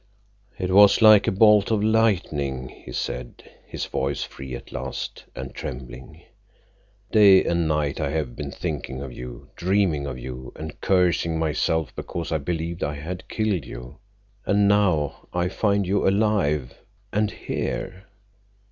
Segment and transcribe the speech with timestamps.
[0.57, 5.53] "It was like a bolt of lightning," he said, his voice free at last and
[5.53, 6.23] trembling.
[7.11, 11.95] "Day and night I have been thinking of you, dreaming of you, and cursing myself
[11.95, 13.99] because I believed I had killed you.
[14.43, 16.73] And now I find you alive.
[17.13, 18.05] And _here!